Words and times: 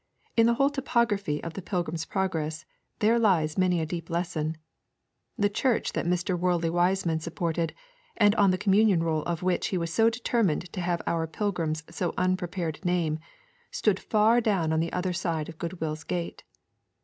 In 0.35 0.47
the 0.47 0.55
whole 0.55 0.71
topography 0.71 1.43
of 1.43 1.53
the 1.53 1.61
Pilgrim's 1.61 2.05
Progress 2.07 2.65
there 3.01 3.19
lies 3.19 3.55
many 3.55 3.79
a 3.79 3.85
deep 3.85 4.09
lesson. 4.09 4.57
The 5.37 5.47
church 5.47 5.93
that 5.93 6.07
Mr. 6.07 6.35
Worldly 6.35 6.71
Wiseman 6.71 7.19
supported, 7.19 7.75
and 8.17 8.33
on 8.33 8.49
the 8.49 8.57
communion 8.57 9.03
roll 9.03 9.21
of 9.25 9.43
which 9.43 9.67
he 9.67 9.77
was 9.77 9.93
so 9.93 10.09
determined 10.09 10.73
to 10.73 10.81
have 10.81 11.03
our 11.05 11.27
pilgrim's 11.27 11.83
so 11.91 12.15
unprepared 12.17 12.83
name, 12.83 13.19
stood 13.69 13.99
far 13.99 14.41
down 14.41 14.73
on 14.73 14.79
the 14.79 14.91
other 14.91 15.13
side 15.13 15.47
of 15.47 15.59
Goodwill's 15.59 16.03
gate. 16.03 16.43